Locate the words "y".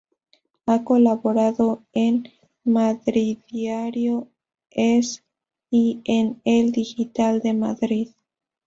5.69-6.01